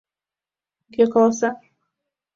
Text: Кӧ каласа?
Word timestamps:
Кӧ 0.93 1.03
каласа? 1.11 1.49